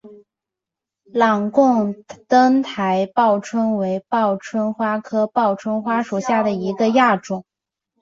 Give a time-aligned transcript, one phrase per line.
[1.13, 7.45] 朗贡灯台报春为报春花科报春花属下的一个亚种。